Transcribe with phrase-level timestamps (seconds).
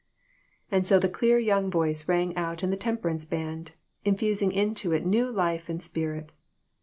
[0.71, 3.73] And so the clear young voice rang out in the temperance band,
[4.03, 6.31] infusing into it new life and spirit.